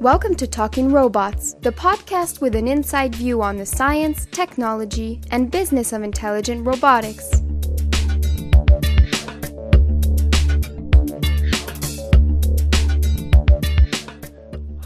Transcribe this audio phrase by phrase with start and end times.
[0.00, 5.50] Welcome to Talking Robots, the podcast with an inside view on the science, technology, and
[5.50, 7.30] business of intelligent robotics.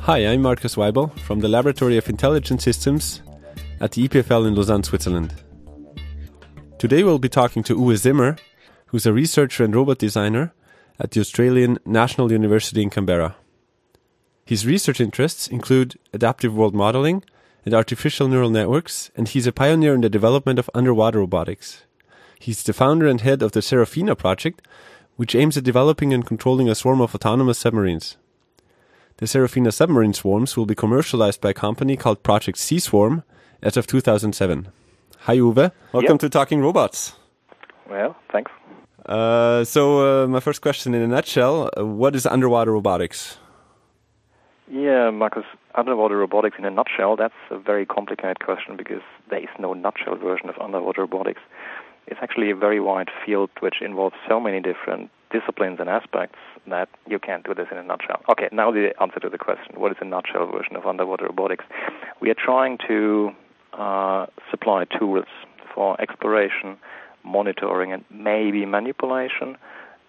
[0.01, 3.23] Hi, I'm Markus Waibel from the Laboratory of Intelligent Systems
[3.81, 5.33] at the EPFL in Lausanne, Switzerland.
[6.79, 8.37] Today we'll be talking to Uwe Zimmer,
[8.87, 10.53] who's a researcher and robot designer
[10.99, 13.37] at the Australian National University in Canberra.
[14.45, 17.25] His research interests include adaptive world modeling
[17.65, 21.85] and artificial neural networks, and he's a pioneer in the development of underwater robotics.
[22.39, 24.61] He's the founder and head of the Serafina project,
[25.17, 28.19] which aims at developing and controlling a swarm of autonomous submarines.
[29.17, 33.23] The Serafina submarine swarms will be commercialized by a company called Project Sea Swarm
[33.63, 34.69] as of 2007.
[35.21, 35.73] Hi, Uwe.
[35.93, 36.21] Welcome yep.
[36.21, 37.15] to Talking Robots.
[37.89, 38.53] Well, thanks.
[39.07, 43.39] Uh, so, uh, my first question in a nutshell uh, what is underwater robotics?
[44.71, 49.49] Yeah, Markus, underwater robotics in a nutshell, that's a very complicated question because there is
[49.59, 51.41] no nutshell version of underwater robotics.
[52.07, 56.89] It's actually a very wide field which involves so many different disciplines and aspects that
[57.07, 58.23] you can't do this in a nutshell.
[58.31, 61.65] Okay, now the answer to the question what is a nutshell version of underwater robotics?
[62.21, 63.33] We are trying to
[63.73, 65.27] uh, supply tools
[65.75, 66.77] for exploration,
[67.25, 69.57] monitoring, and maybe manipulation.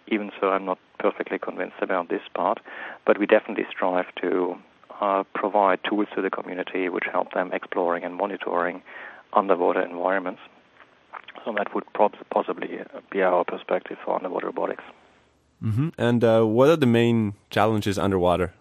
[0.08, 2.60] Even so, I'm not perfectly convinced about this part,
[3.06, 4.56] but we definitely strive to
[5.02, 8.82] uh, provide tools to the community which help them exploring and monitoring
[9.34, 10.42] underwater environments.
[11.44, 11.84] So that would
[12.30, 12.80] possibly
[13.12, 14.84] be our perspective for underwater robotics.
[15.64, 15.90] Mm-hmm.
[15.98, 18.54] And uh, what are the main challenges underwater?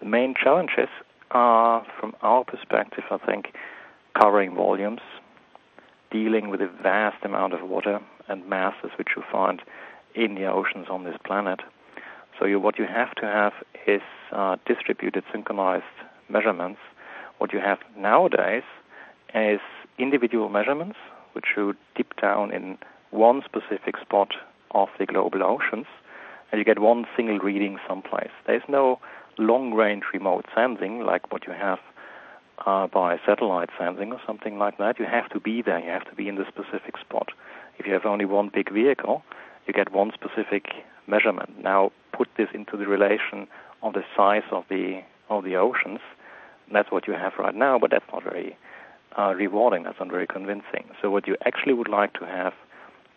[0.00, 0.88] The main challenges
[1.30, 3.52] are, from our perspective, I think,
[4.18, 5.00] covering volumes,
[6.10, 9.62] dealing with a vast amount of water and masses which you find
[10.14, 11.60] in the oceans on this planet.
[12.38, 13.52] So you, what you have to have
[13.86, 14.02] is
[14.32, 15.84] uh, distributed, synchronized
[16.28, 16.80] measurements.
[17.38, 18.62] What you have nowadays
[19.34, 19.60] is
[19.98, 20.96] individual measurements,
[21.32, 22.78] which you dip down in
[23.10, 24.34] one specific spot
[24.72, 25.86] of the global oceans,
[26.50, 28.30] and you get one single reading someplace.
[28.46, 28.98] There's no
[29.38, 31.78] long-range remote sensing like what you have
[32.66, 34.98] uh, by satellite sensing or something like that.
[34.98, 35.78] You have to be there.
[35.78, 37.30] You have to be in the specific spot.
[37.78, 39.22] If you have only one big vehicle,
[39.66, 40.66] you get one specific
[41.06, 41.62] measurement.
[41.62, 43.46] Now put this into the relation
[43.82, 46.00] of the size of the of the oceans.
[46.72, 48.56] That's what you have right now, but that's not very
[49.18, 49.84] uh, rewarding.
[49.84, 50.84] That's not very convincing.
[51.00, 52.52] So what you actually would like to have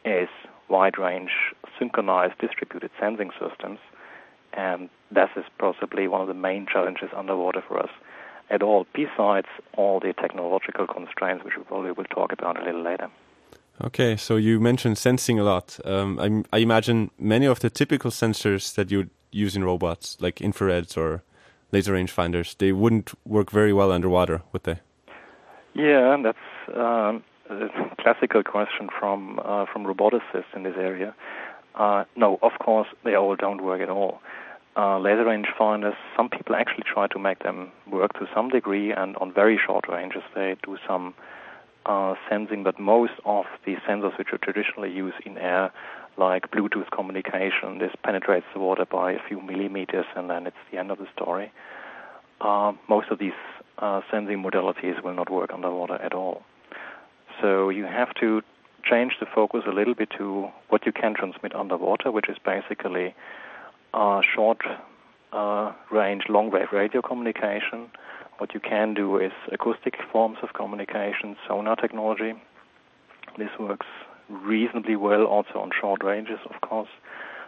[0.05, 0.29] is
[0.69, 1.31] wide range
[1.77, 3.79] synchronized distributed sensing systems,
[4.53, 7.89] and that is possibly one of the main challenges underwater for us
[8.49, 9.47] at all, besides
[9.77, 13.09] all the technological constraints, which we probably will talk about a little later.
[13.83, 15.79] Okay, so you mentioned sensing a lot.
[15.85, 20.35] Um, I, I, imagine many of the typical sensors that you use in robots, like
[20.35, 21.23] infrareds or
[21.71, 24.79] laser rangefinders, they wouldn't work very well underwater, would they?
[25.73, 31.15] Yeah, that's um, a classical question from uh, from roboticists in this area.
[31.73, 34.21] Uh, no, of course they all don't work at all.
[34.77, 39.15] Uh, laser rangefinders, some people actually try to make them work to some degree, and
[39.17, 41.15] on very short ranges they do some
[41.85, 45.71] uh, sensing, but most of the sensors which are traditionally used in air,
[46.17, 50.77] like Bluetooth communication, this penetrates the water by a few millimeters and then it's the
[50.77, 51.51] end of the story.
[52.39, 53.39] Uh, most of these
[53.79, 56.43] uh, sensing modalities will not work underwater at all.
[57.41, 58.41] So you have to
[58.83, 63.15] change the focus a little bit to what you can transmit underwater, which is basically
[63.93, 64.61] uh, short
[65.31, 67.89] uh, range, long wave radio communication
[68.41, 72.33] what you can do is acoustic forms of communication, sonar technology.
[73.37, 73.85] This works
[74.29, 76.89] reasonably well also on short ranges, of course,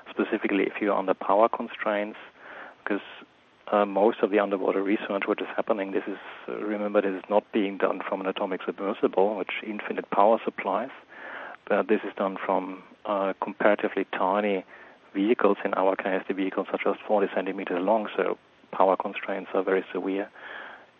[0.08, 2.20] specifically if you're under power constraints,
[2.84, 3.02] because
[3.72, 7.28] uh, most of the underwater research which is happening, this is, uh, remember, this is
[7.28, 10.92] not being done from an atomic submersible, which infinite power supplies,
[11.68, 14.64] but this is done from uh, comparatively tiny
[15.16, 18.38] vehicles, in our case, the vehicles are just 40 centimeters long, so
[18.72, 20.30] power constraints are very severe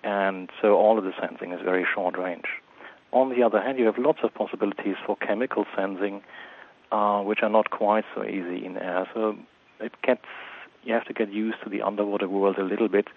[0.04, 2.48] and so all of the sensing is very short range.
[3.12, 6.22] On the other hand, you have lots of possibilities for chemical sensing,
[6.92, 9.08] uh, which are not quite so easy in air.
[9.14, 9.38] So
[9.80, 10.26] it gets
[10.84, 13.08] you have to get used to the underwater world a little bit.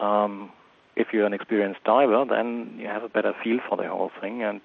[0.00, 0.50] Um,
[0.96, 4.42] if you're an experienced diver, then you have a better feel for the whole thing,
[4.42, 4.60] and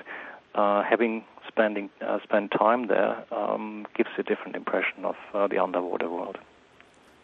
[0.53, 5.59] uh, having spending uh, spent time there um, gives a different impression of uh, the
[5.59, 6.37] underwater world.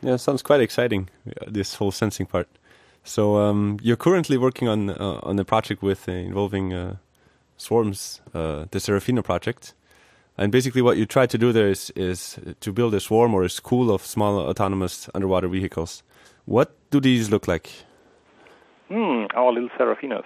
[0.01, 1.09] Yeah, sounds quite exciting.
[1.47, 2.47] This whole sensing part.
[3.03, 6.97] So um, you're currently working on uh, on a project with uh, involving uh,
[7.57, 9.73] swarms, uh, the Serafina project,
[10.37, 13.43] and basically what you try to do there is is to build a swarm or
[13.43, 16.03] a school of small autonomous underwater vehicles.
[16.45, 17.69] What do these look like?
[18.89, 20.25] Hmm, our little Serafinas.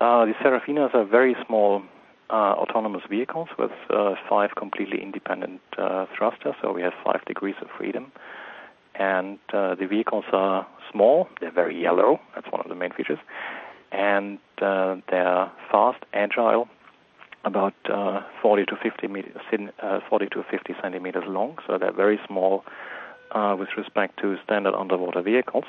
[0.00, 1.82] Uh, the Serafinas are very small
[2.30, 3.72] uh, autonomous vehicles with
[4.28, 5.60] five completely independent
[6.16, 8.12] thrusters, so we have five degrees of freedom.
[8.98, 13.18] And uh, the vehicles are small, they're very yellow, that's one of the main features,
[13.92, 16.68] and uh, they're fast, agile,
[17.44, 17.74] about
[18.42, 19.40] 40 to 50 meters,
[20.10, 22.64] 40 to 50 centimeters long, so they're very small
[23.56, 25.64] with respect to standard underwater vehicles.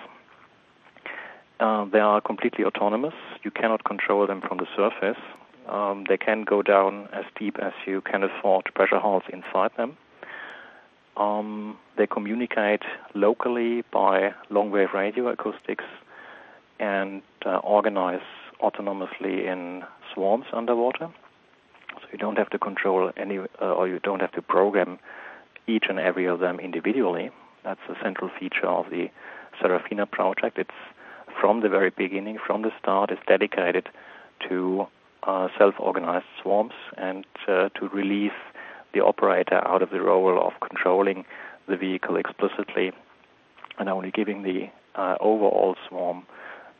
[1.59, 3.13] Uh, they are completely autonomous.
[3.43, 5.21] You cannot control them from the surface.
[5.67, 9.97] Um, they can go down as deep as you can afford pressure hulls inside them.
[11.19, 12.83] Um, they communicate
[13.13, 15.83] locally by long wave radio acoustics
[16.79, 18.21] and uh, organize
[18.63, 19.83] autonomously in
[20.13, 21.09] swarms underwater.
[21.95, 24.97] So you don't have to control any, uh, or you don't have to program
[25.67, 27.31] each and every of them individually.
[27.65, 29.09] That's a central feature of the
[29.61, 30.57] Serafina project.
[30.57, 30.71] It's
[31.41, 33.89] from the very beginning, from the start, is dedicated
[34.47, 34.87] to
[35.23, 38.31] uh, self-organized swarms and uh, to release
[38.93, 41.25] the operator out of the role of controlling
[41.67, 42.91] the vehicle explicitly
[43.77, 46.23] and only giving the uh, overall swarm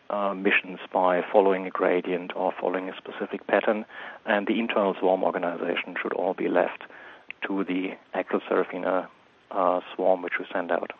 [0.10, 3.86] uh, missions by following a gradient or following a specific pattern,
[4.26, 6.84] and the internal swarm organization should all be left
[7.46, 9.08] to the actual Serafina
[9.52, 10.92] uh, swarm which we send out.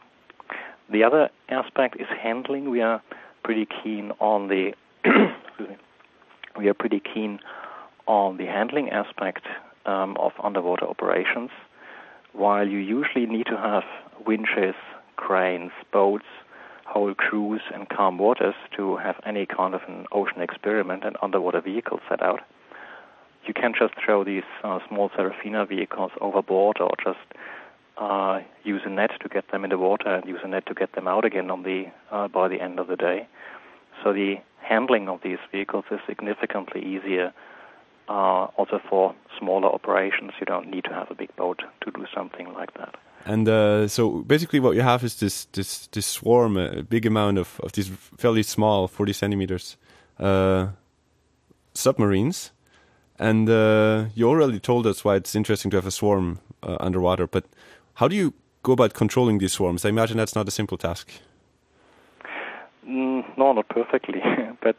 [0.92, 2.70] The other aspect is handling.
[2.70, 3.02] We are
[3.44, 4.74] pretty keen on the
[6.58, 7.40] we are pretty keen
[8.08, 9.46] on the handling aspect
[9.90, 11.50] um, of underwater operations.
[12.34, 13.84] While you usually need to have
[14.26, 14.76] winches,
[15.16, 16.30] cranes, boats,
[16.86, 21.62] whole crews, and calm waters to have any kind of an ocean experiment and underwater
[21.62, 22.42] vehicle set out,
[23.46, 27.26] you can just throw these uh, small Serafina vehicles overboard or just
[27.98, 30.74] uh, use a net to get them in the water and use a net to
[30.74, 33.28] get them out again on the uh, by the end of the day.
[34.04, 37.34] So the handling of these vehicles is significantly easier.
[38.10, 42.06] Uh, also for smaller operations, you don't need to have a big boat to do
[42.14, 42.96] something like that.
[43.26, 47.38] And uh, so basically, what you have is this this this swarm, a big amount
[47.38, 49.78] of of these fairly small, forty centimeters
[50.20, 50.70] uh,
[51.74, 52.52] submarines.
[53.20, 57.28] And uh, you already told us why it's interesting to have a swarm uh, underwater,
[57.28, 57.44] but
[57.96, 58.34] how do you
[58.64, 59.86] go about controlling these swarms?
[59.86, 61.12] I imagine that's not a simple task.
[62.88, 64.22] Mm, no, not perfectly.
[64.62, 64.78] but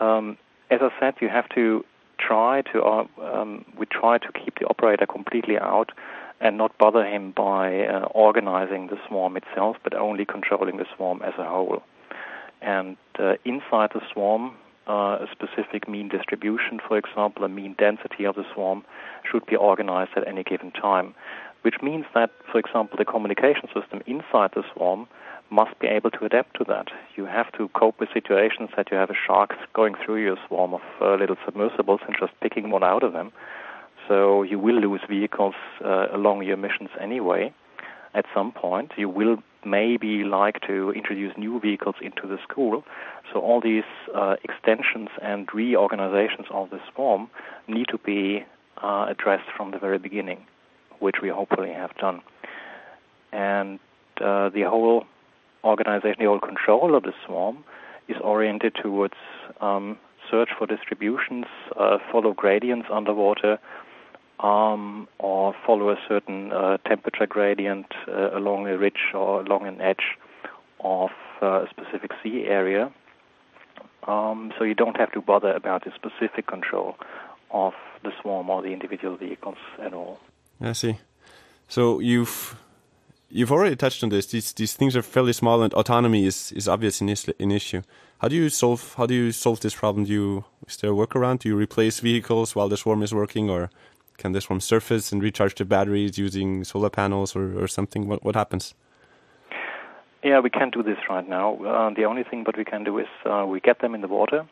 [0.00, 0.38] um,
[0.70, 1.84] as I said, you have to
[2.18, 2.82] try to.
[2.82, 5.92] Uh, um, we try to keep the operator completely out
[6.40, 11.22] and not bother him by uh, organizing the swarm itself, but only controlling the swarm
[11.22, 11.82] as a whole.
[12.60, 14.54] And uh, inside the swarm,
[14.86, 18.84] uh, a specific mean distribution, for example, a mean density of the swarm,
[19.30, 21.14] should be organized at any given time
[21.66, 25.08] which means that, for example, the communication system inside the swarm
[25.50, 26.88] must be able to adapt to that.
[27.16, 30.74] You have to cope with situations that you have a shark going through your swarm
[30.74, 33.32] of uh, little submersibles and just picking one out of them.
[34.08, 35.54] So you will lose vehicles
[35.84, 37.52] uh, along your missions anyway.
[38.14, 42.84] At some point, you will maybe like to introduce new vehicles into the school.
[43.32, 43.84] So all these
[44.14, 47.28] uh, extensions and reorganizations of the swarm
[47.68, 48.44] need to be
[48.82, 50.46] uh, addressed from the very beginning
[50.98, 52.22] which we hopefully have done.
[53.32, 53.78] And
[54.20, 55.04] uh, the whole
[55.66, 57.64] organization, the whole control of the swarm
[58.08, 59.14] is oriented towards
[59.60, 59.98] um,
[60.30, 61.46] search for distributions,
[61.78, 63.58] uh, follow gradients underwater,
[64.40, 69.80] um, or follow a certain uh, temperature gradient uh, along a ridge or along an
[69.80, 70.16] edge
[70.80, 71.10] of
[71.42, 72.92] uh, a specific sea area.
[74.06, 76.96] Um, so you don't have to bother about the specific control
[77.50, 80.20] of the swarm or the individual vehicles at all.
[80.60, 80.98] I see.
[81.68, 82.56] So you've
[83.28, 84.26] you've already touched on this.
[84.26, 87.82] These these things are fairly small, and autonomy is is obviously an issue.
[88.18, 90.04] How do you solve How do you solve this problem?
[90.04, 91.40] Do you is there a workaround?
[91.40, 93.70] Do you replace vehicles while the swarm is working, or
[94.16, 98.08] can the swarm surface and recharge the batteries using solar panels or, or something?
[98.08, 98.74] What what happens?
[100.22, 101.56] Yeah, we can't do this right now.
[101.64, 104.08] Uh, the only thing that we can do is uh, we get them in the
[104.08, 104.44] water,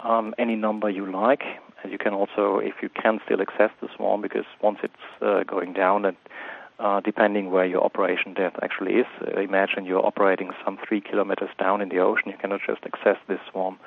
[0.00, 1.44] um, any number you like,
[1.82, 5.44] and you can also, if you can, still access the swarm because once it's uh,
[5.44, 6.16] going down, and
[6.78, 11.50] uh, depending where your operation depth actually is, uh, imagine you're operating some three kilometers
[11.58, 12.30] down in the ocean.
[12.30, 13.78] You cannot just access this swarm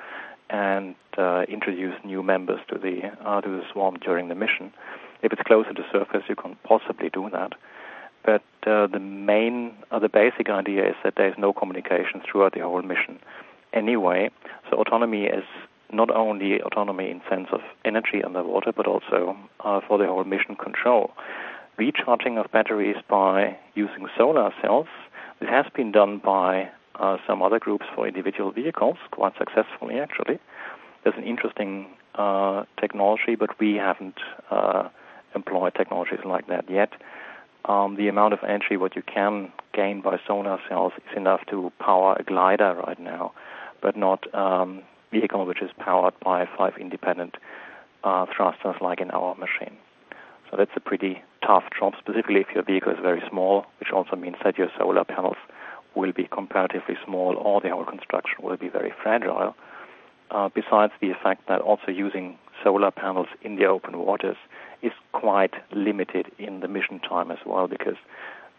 [0.50, 4.72] and uh, introduce new members to the uh, to the swarm during the mission.
[5.22, 7.52] If it's closer to surface, you can possibly do that.
[8.24, 12.52] But uh, the main, uh, the basic idea is that there is no communication throughout
[12.52, 13.18] the whole mission.
[13.72, 14.30] Anyway,
[14.68, 15.44] so autonomy is
[15.92, 19.36] not only autonomy in sense of energy underwater, but also
[19.88, 21.10] for the whole mission control.
[21.78, 24.88] Recharging of batteries by using solar cells.
[25.40, 30.38] This has been done by uh, some other groups for individual vehicles, quite successfully actually.
[31.02, 34.18] There's an interesting uh, technology, but we haven't
[34.50, 34.90] uh,
[35.34, 36.92] employed technologies like that yet.
[37.64, 41.72] Um, the amount of energy what you can gain by solar cells is enough to
[41.78, 43.32] power a glider right now,
[43.80, 47.36] but not um, vehicle which is powered by five independent
[48.04, 49.76] uh, thrusters like in our machine.
[50.50, 54.16] So that's a pretty tough job, specifically if your vehicle is very small, which also
[54.16, 55.36] means that your solar panels
[55.94, 59.54] will be comparatively small or the whole construction will be very fragile.
[60.30, 64.36] Uh, besides the fact that also using solar panels in the open waters
[64.82, 67.96] is quite limited in the mission time as well because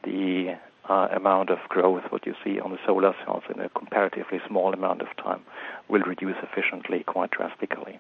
[0.03, 0.55] the
[0.89, 4.73] uh, amount of growth what you see on the solar cells in a comparatively small
[4.73, 5.41] amount of time
[5.87, 7.99] will reduce efficiently quite drastically.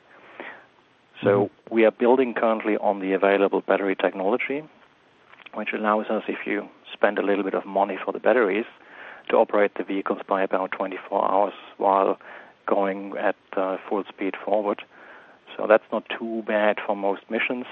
[1.23, 4.63] So we are building currently on the available battery technology,
[5.53, 8.65] which allows us, if you spend a little bit of money for the batteries,
[9.29, 12.19] to operate the vehicles by about 24 hours while
[12.65, 14.81] going at uh, full speed forward.
[15.55, 17.65] So that's not too bad for most missions,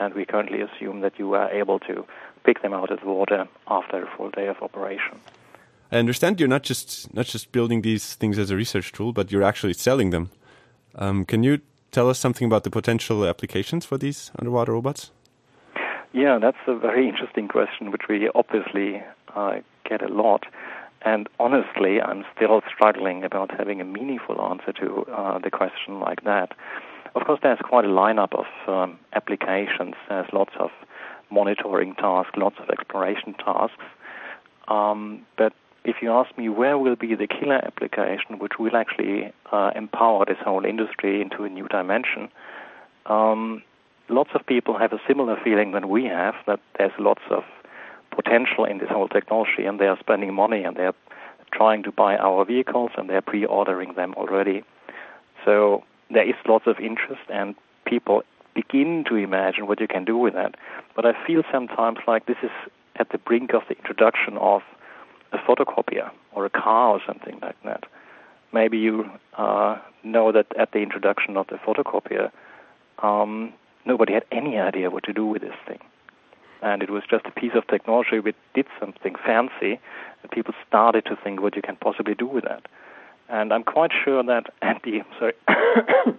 [0.00, 2.04] and we currently assume that you are able to
[2.44, 5.20] pick them out of the water after a full day of operation.
[5.92, 9.30] I understand you're not just not just building these things as a research tool, but
[9.30, 10.30] you're actually selling them.
[10.96, 15.10] Um, can you tell us something about the potential applications for these underwater robots?
[16.12, 19.02] Yeah, that's a very interesting question, which we obviously
[19.34, 20.44] uh, get a lot.
[21.02, 26.24] And honestly, I'm still struggling about having a meaningful answer to uh, the question like
[26.24, 26.52] that.
[27.14, 29.94] Of course, there's quite a lineup of um, applications.
[30.08, 30.70] There's lots of
[31.30, 33.84] monitoring tasks, lots of exploration tasks.
[34.68, 35.52] Um, but
[35.86, 40.24] if you ask me where will be the killer application which will actually uh, empower
[40.26, 42.28] this whole industry into a new dimension,
[43.06, 43.62] um,
[44.08, 47.44] lots of people have a similar feeling than we have that there's lots of
[48.10, 50.94] potential in this whole technology and they are spending money and they're
[51.52, 54.64] trying to buy our vehicles and they're pre-ordering them already.
[55.44, 58.24] So there is lots of interest and people
[58.56, 60.56] begin to imagine what you can do with that.
[60.96, 62.50] But I feel sometimes like this is
[62.96, 64.62] at the brink of the introduction of
[65.32, 67.84] a photocopier or a car or something like that.
[68.52, 72.30] Maybe you uh, know that at the introduction of the photocopier,
[73.02, 73.52] um,
[73.84, 75.78] nobody had any idea what to do with this thing.
[76.62, 79.78] And it was just a piece of technology which did something fancy,
[80.22, 82.66] and people started to think what you can possibly do with that.
[83.28, 85.34] And I'm quite sure that at the sorry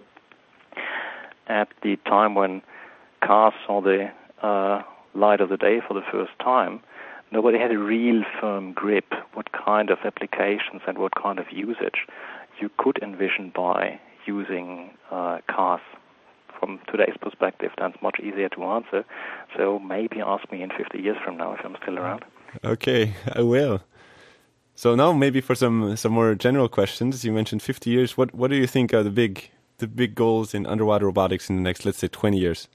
[1.48, 2.62] at the time when
[3.22, 4.10] cars saw the
[4.42, 4.82] uh,
[5.14, 6.80] light of the day for the first time,
[7.30, 12.06] nobody had a real firm grip what kind of applications and what kind of usage
[12.60, 15.80] you could envision by using uh, cars.
[16.58, 19.04] From today's perspective, that's much easier to answer.
[19.56, 22.24] So maybe ask me in 50 years from now if I'm still around.
[22.64, 23.80] Okay, I will.
[24.74, 28.16] So now maybe for some some more general questions, you mentioned 50 years.
[28.16, 31.56] What what do you think are the big the big goals in underwater robotics in
[31.56, 32.68] the next, let's say, 20 years?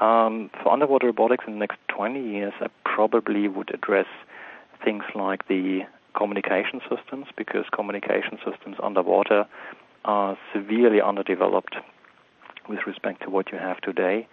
[0.00, 4.06] Um, for underwater robotics in the next 20 years, I probably would address
[4.82, 5.82] things like the
[6.16, 9.46] communication systems because communication systems underwater
[10.06, 11.76] are severely underdeveloped
[12.66, 14.26] with respect to what you have today.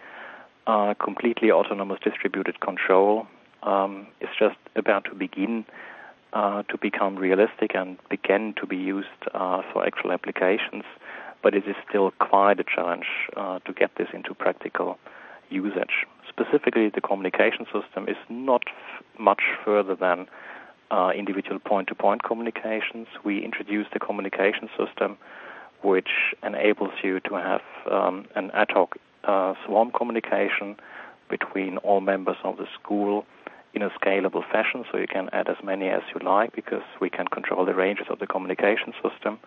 [0.65, 3.27] Uh, completely autonomous distributed control
[3.63, 5.65] um, is just about to begin
[6.31, 10.83] uh, to become realistic and begin to be used uh, for actual applications,
[11.43, 13.05] but it is still quite a challenge
[13.35, 14.97] uh, to get this into practical
[15.49, 16.05] usage.
[16.27, 20.27] Specifically, the communication system is not f- much further than
[20.91, 23.07] uh, individual point-to-point communications.
[23.23, 25.17] We introduced a communication system
[25.83, 26.09] which
[26.43, 27.61] enables you to have
[27.91, 30.75] um, an ad hoc uh, swarm communication
[31.29, 33.25] between all members of the school
[33.73, 37.09] in a scalable fashion, so you can add as many as you like because we
[37.09, 39.37] can control the ranges of the communication system.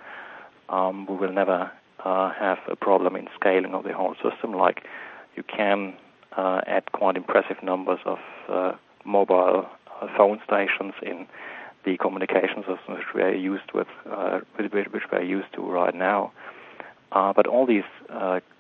[0.69, 1.71] Um, we will never
[2.05, 4.85] uh, have a problem in scaling of the whole system like
[5.37, 5.95] you can
[6.37, 8.19] uh, add quite impressive numbers of
[8.49, 8.73] uh,
[9.05, 9.67] mobile
[10.01, 11.27] uh, phone stations in
[11.85, 14.71] the communication systems which we are used with, uh, which
[15.13, 16.33] we are used to right now.
[17.13, 17.85] Uh, but all these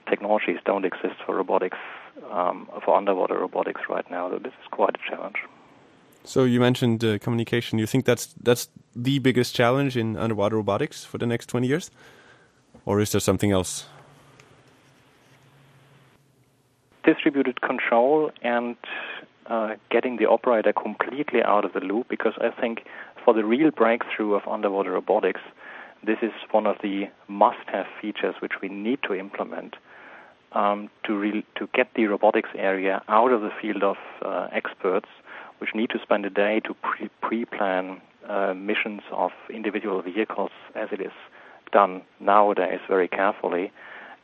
[0.08, 1.78] technologies don't exist for robotics,
[2.32, 4.28] um, for underwater robotics right now.
[4.30, 5.36] So this is quite a challenge.
[6.24, 7.78] So you mentioned uh, communication.
[7.78, 11.90] You think that's that's the biggest challenge in underwater robotics for the next twenty years,
[12.84, 13.86] or is there something else?
[17.04, 18.76] Distributed control and
[19.46, 22.84] uh, getting the operator completely out of the loop because I think
[23.24, 25.40] for the real breakthrough of underwater robotics,
[26.04, 29.76] this is one of the must-have features which we need to implement
[30.52, 35.08] um, to re- to get the robotics area out of the field of uh, experts,
[35.58, 40.88] which need to spend a day to pre- pre-plan uh, missions of individual vehicles as
[40.92, 41.12] it is
[41.72, 43.70] done nowadays very carefully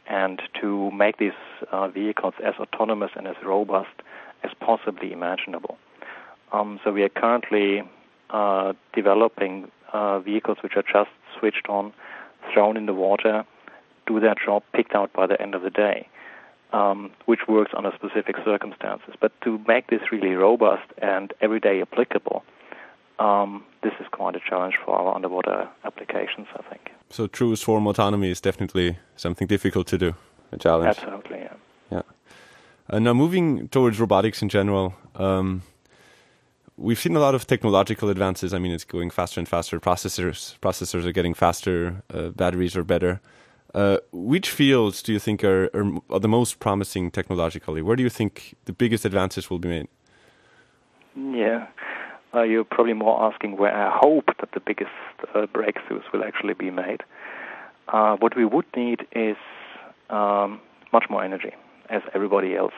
[0.09, 1.33] and to make these
[1.73, 4.03] uh, vehicles as autonomous and as robust
[4.45, 5.79] as possibly imaginable.
[6.53, 7.83] Um, so we are currently
[8.31, 11.93] uh, developing uh, vehicles which are just switched on,
[12.53, 13.45] thrown in the water,
[14.07, 16.09] do their job, picked out by the end of the day,
[16.73, 19.15] um, which works under specific circumstances.
[19.21, 22.45] But to make this really robust and everyday applicable,
[23.19, 26.91] um, this is quite a challenge for our underwater applications, I think.
[27.11, 30.15] So true swarm autonomy is definitely something difficult to do,
[30.53, 30.99] a challenge.
[30.99, 31.55] Absolutely, yeah.
[31.91, 32.03] Yeah.
[32.91, 35.63] Uh, now moving towards robotics in general, um,
[36.77, 38.53] we've seen a lot of technological advances.
[38.53, 39.81] I mean, it's going faster and faster.
[39.81, 42.03] Processors processors are getting faster.
[42.13, 43.21] Uh, batteries are better.
[43.75, 47.83] Uh, which fields do you think are, are, are, the most promising technologically?
[47.83, 49.89] Where do you think the biggest advances will be made?
[51.15, 51.67] Yeah,
[52.37, 54.91] uh, you're probably more asking where I hope that the biggest
[55.35, 57.03] uh, breakthroughs will actually be made.
[57.89, 59.37] Uh, what we would need is
[60.11, 60.61] um,
[60.93, 61.53] much more energy,
[61.89, 62.75] as everybody else.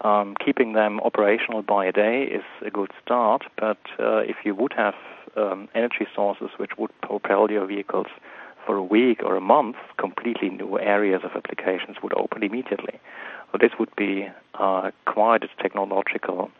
[0.00, 4.54] Um, keeping them operational by a day is a good start, but uh, if you
[4.54, 4.94] would have
[5.36, 8.06] um, energy sources which would propel your vehicles
[8.64, 13.00] for a week or a month, completely new areas of applications would open immediately.
[13.50, 16.50] So this would be uh, quite a technological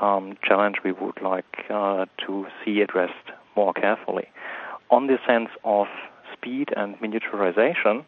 [0.00, 4.28] um, challenge we would like uh, to see addressed more carefully.
[4.90, 5.86] On the sense of
[6.32, 8.04] speed and miniaturization,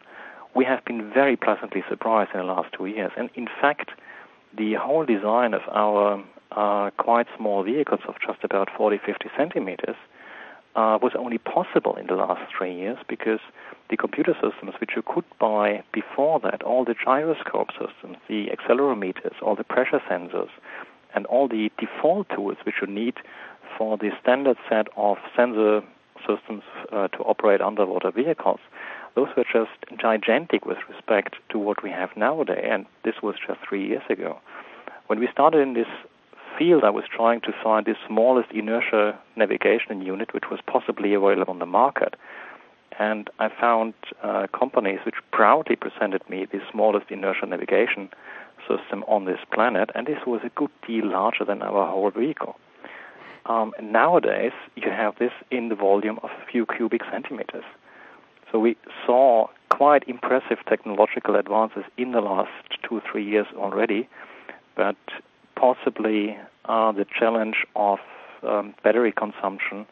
[0.55, 3.11] we have been very pleasantly surprised in the last two years.
[3.17, 3.91] And in fact,
[4.55, 9.95] the whole design of our uh, quite small vehicles of just about 40, 50 centimeters
[10.75, 13.39] uh, was only possible in the last three years because
[13.89, 19.33] the computer systems which you could buy before that, all the gyroscope systems, the accelerometers,
[19.41, 20.49] all the pressure sensors,
[21.15, 23.15] and all the default tools which you need
[23.77, 25.81] for the standard set of sensor
[26.27, 28.59] systems uh, to operate underwater vehicles,
[29.15, 33.59] those were just gigantic with respect to what we have nowadays, and this was just
[33.67, 34.39] three years ago.
[35.07, 35.87] When we started in this
[36.57, 41.51] field, I was trying to find the smallest inertia navigation unit which was possibly available
[41.51, 42.15] on the market.
[42.99, 48.09] And I found uh, companies which proudly presented me the smallest inertia navigation
[48.67, 52.55] system on this planet, and this was a good deal larger than our whole vehicle.
[53.45, 57.65] Um, nowadays, you have this in the volume of a few cubic centimeters.
[58.51, 62.51] So we saw quite impressive technological advances in the last
[62.87, 64.07] two, three years already,
[64.75, 64.95] but
[65.55, 67.99] possibly uh, the challenge of
[68.43, 69.85] um, battery consumption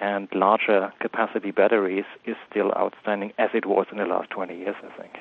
[0.00, 4.76] and larger capacity batteries is still outstanding as it was in the last 20 years,
[4.82, 5.14] I think.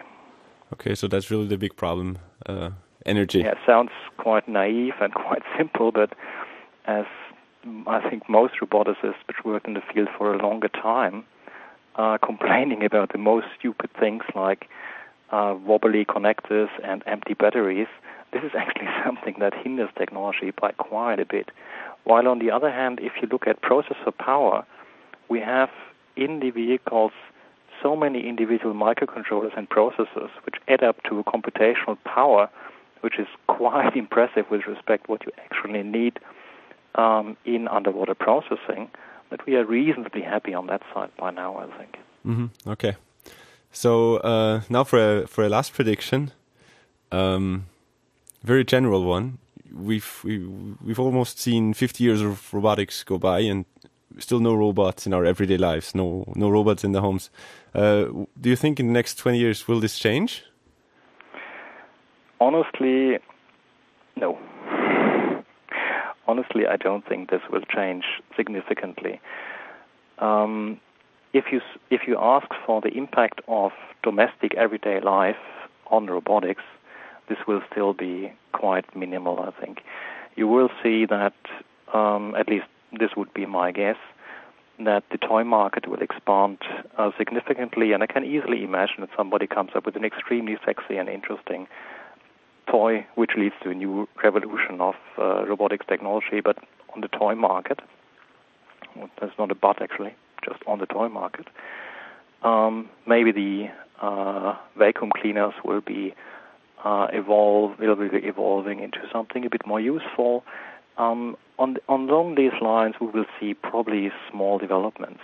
[0.73, 2.69] Okay, so that's really the big problem uh,
[3.05, 3.39] energy.
[3.39, 6.13] Yeah, it sounds quite naive and quite simple, but
[6.85, 7.05] as
[7.87, 11.23] I think most roboticists which worked in the field for a longer time
[11.95, 14.67] are complaining about the most stupid things like
[15.31, 17.87] uh, wobbly connectors and empty batteries,
[18.31, 21.49] this is actually something that hinders technology by quite a bit.
[22.03, 24.65] While on the other hand, if you look at processor power,
[25.29, 25.69] we have
[26.15, 27.13] in the vehicles
[27.83, 32.49] so many individual microcontrollers and processors which add up to a computational power
[33.01, 36.19] which is quite impressive with respect what you actually need
[36.95, 38.89] um, in underwater processing
[39.29, 41.97] that we are reasonably happy on that side by now, I think.
[42.25, 42.69] Mm-hmm.
[42.69, 42.95] Okay.
[43.71, 46.31] So uh, now for a for a last prediction,
[47.11, 47.65] um,
[48.43, 49.39] very general one.
[49.73, 50.37] We've we,
[50.85, 53.65] we've almost seen 50 years of robotics go by, and
[54.19, 55.95] still no robots in our everyday lives.
[55.95, 57.29] No no robots in the homes.
[57.73, 58.05] Uh,
[58.39, 60.43] do you think in the next 20 years will this change?
[62.39, 63.19] Honestly,
[64.15, 64.37] no
[66.27, 69.19] honestly, I don't think this will change significantly.
[70.19, 70.79] Um,
[71.33, 73.71] if you if you ask for the impact of
[74.03, 75.43] domestic everyday life
[75.87, 76.63] on robotics,
[77.29, 79.39] this will still be quite minimal.
[79.39, 79.81] I think
[80.35, 81.33] you will see that
[81.93, 82.65] um, at least
[82.99, 83.97] this would be my guess
[84.79, 86.57] that the toy market will expand
[86.97, 90.97] uh, significantly, and I can easily imagine that somebody comes up with an extremely sexy
[90.97, 91.67] and interesting
[92.69, 96.57] toy, which leads to a new revolution of uh, robotics technology, but
[96.95, 97.79] on the toy market.
[98.95, 101.47] Well, that's not a but actually, just on the toy market.
[102.43, 103.69] Um, maybe the
[104.01, 106.13] uh, vacuum cleaners will be
[106.83, 110.43] uh, evolve will be evolving into something a bit more useful.
[110.97, 115.21] Um, on on along these lines, we will see probably small developments,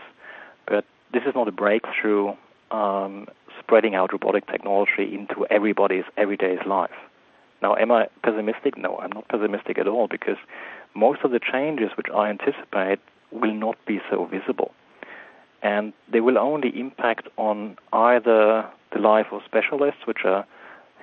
[0.67, 2.33] but this is not a breakthrough
[2.71, 3.27] um,
[3.59, 6.91] spreading out robotic technology into everybody's everyday life.
[7.61, 8.77] Now, am I pessimistic?
[8.77, 10.37] No, I'm not pessimistic at all because
[10.95, 12.99] most of the changes which I anticipate
[13.31, 14.71] will not be so visible.
[15.61, 20.45] And they will only impact on either the life of specialists, which are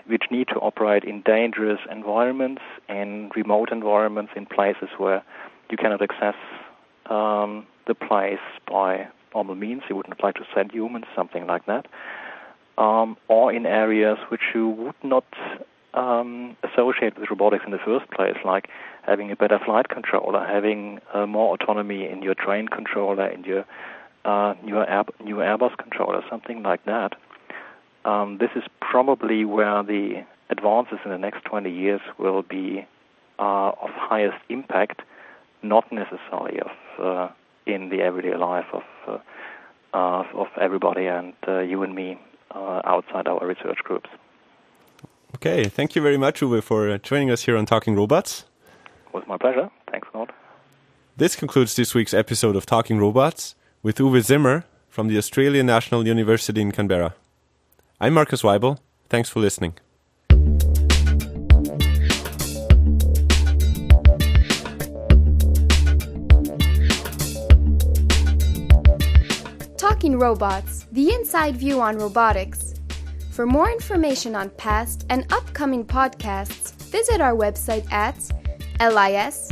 [0.06, 5.22] which need to operate in dangerous environments, in remote environments, in places where
[5.70, 6.36] you cannot access
[7.06, 8.38] um, the place
[8.70, 9.82] by normal means.
[9.88, 11.86] You wouldn't like to send humans, something like that.
[12.78, 15.24] Um, or in areas which you would not
[15.94, 18.68] um, associate with robotics in the first place, like
[19.02, 23.64] having a better flight controller, having uh, more autonomy in your train controller, in your
[24.24, 27.14] uh, new, Air, new Airbus controller, something like that.
[28.06, 32.86] Um, this is probably where the advances in the next 20 years will be
[33.38, 35.02] uh, of highest impact,
[35.62, 37.28] not necessarily of uh,
[37.66, 39.18] in the everyday life of uh,
[40.34, 42.18] of everybody and uh, you and me
[42.54, 44.08] uh, outside our research groups.
[45.34, 48.44] Okay, thank you very much, Uwe, for joining us here on Talking Robots.
[49.06, 49.68] It was my pleasure.
[49.90, 50.30] Thanks a lot.
[51.16, 56.06] This concludes this week's episode of Talking Robots with Uwe Zimmer from the Australian National
[56.06, 57.14] University in Canberra.
[57.98, 58.78] I'm Markus Waibel.
[59.08, 59.72] Thanks for listening.
[69.78, 72.74] Talking Robots, the inside view on robotics.
[73.30, 78.16] For more information on past and upcoming podcasts, visit our website at
[78.78, 79.46] lis.epfl.ch.